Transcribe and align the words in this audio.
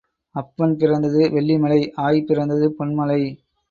அப்பன் 0.35 0.73
பிறந்தது 0.77 1.21
வெள்ளிமலை 1.29 1.79
ஆய் 2.01 2.25
பிறந்தது 2.25 2.67
பொன்மலை. 2.79 3.21